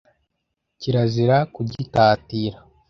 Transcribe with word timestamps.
kirazira 0.79 1.37
kugitatira 1.53 2.57